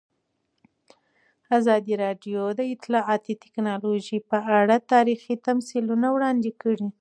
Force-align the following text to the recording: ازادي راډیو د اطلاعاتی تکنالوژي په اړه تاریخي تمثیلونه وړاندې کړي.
ازادي 1.57 1.93
راډیو 2.03 2.41
د 2.59 2.61
اطلاعاتی 2.73 3.33
تکنالوژي 3.43 4.19
په 4.29 4.37
اړه 4.59 4.75
تاریخي 4.93 5.33
تمثیلونه 5.47 6.07
وړاندې 6.11 6.51
کړي. 6.61 6.87